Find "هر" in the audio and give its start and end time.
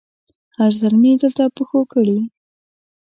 0.57-0.71